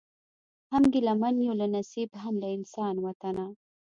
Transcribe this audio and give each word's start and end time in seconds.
هم 0.71 0.83
ګیله 0.93 1.13
من 1.21 1.35
یو 1.47 1.53
له 1.61 1.67
نصیب 1.75 2.09
هم 2.23 2.35
له 2.43 2.47
انسان 2.57 2.93
وطنه 3.05 3.45